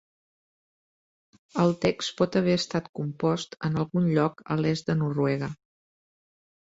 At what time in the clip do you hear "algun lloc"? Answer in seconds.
3.83-4.43